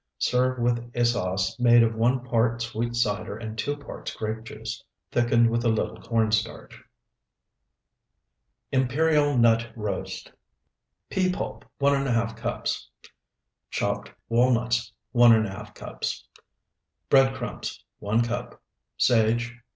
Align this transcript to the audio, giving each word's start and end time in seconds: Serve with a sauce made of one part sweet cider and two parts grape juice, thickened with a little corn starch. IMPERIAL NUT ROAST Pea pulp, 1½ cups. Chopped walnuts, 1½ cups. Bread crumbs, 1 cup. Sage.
Serve 0.17 0.57
with 0.57 0.89
a 0.95 1.05
sauce 1.05 1.59
made 1.59 1.83
of 1.83 1.93
one 1.93 2.21
part 2.25 2.59
sweet 2.59 2.95
cider 2.95 3.37
and 3.37 3.55
two 3.55 3.77
parts 3.77 4.15
grape 4.15 4.43
juice, 4.43 4.83
thickened 5.11 5.47
with 5.47 5.63
a 5.63 5.69
little 5.69 6.01
corn 6.01 6.31
starch. 6.31 6.81
IMPERIAL 8.71 9.37
NUT 9.37 9.67
ROAST 9.75 10.31
Pea 11.11 11.31
pulp, 11.31 11.65
1½ 11.79 12.35
cups. 12.35 12.89
Chopped 13.69 14.11
walnuts, 14.27 14.91
1½ 15.13 15.75
cups. 15.75 16.27
Bread 17.07 17.35
crumbs, 17.35 17.85
1 17.99 18.23
cup. 18.23 18.59
Sage. 18.97 19.53